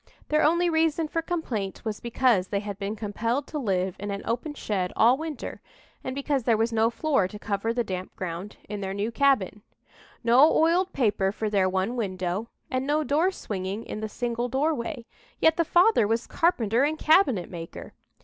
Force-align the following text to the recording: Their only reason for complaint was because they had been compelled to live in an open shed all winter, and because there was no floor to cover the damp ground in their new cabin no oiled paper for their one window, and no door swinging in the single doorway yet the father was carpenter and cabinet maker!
Their 0.29 0.41
only 0.41 0.67
reason 0.67 1.07
for 1.07 1.21
complaint 1.21 1.85
was 1.85 1.99
because 1.99 2.47
they 2.47 2.61
had 2.61 2.79
been 2.79 2.95
compelled 2.95 3.45
to 3.45 3.59
live 3.59 3.95
in 3.99 4.09
an 4.09 4.23
open 4.25 4.55
shed 4.55 4.91
all 4.95 5.15
winter, 5.15 5.61
and 6.03 6.15
because 6.15 6.41
there 6.41 6.57
was 6.57 6.73
no 6.73 6.89
floor 6.89 7.27
to 7.27 7.37
cover 7.37 7.71
the 7.71 7.83
damp 7.83 8.15
ground 8.15 8.57
in 8.67 8.81
their 8.81 8.95
new 8.95 9.11
cabin 9.11 9.61
no 10.23 10.51
oiled 10.57 10.91
paper 10.91 11.31
for 11.31 11.51
their 11.51 11.69
one 11.69 11.95
window, 11.95 12.47
and 12.71 12.87
no 12.87 13.03
door 13.03 13.29
swinging 13.29 13.85
in 13.85 13.99
the 13.99 14.09
single 14.09 14.49
doorway 14.49 15.05
yet 15.39 15.55
the 15.55 15.63
father 15.63 16.07
was 16.07 16.25
carpenter 16.25 16.83
and 16.83 16.97
cabinet 16.97 17.47
maker! 17.47 17.93